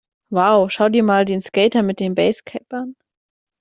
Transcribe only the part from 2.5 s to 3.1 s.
an!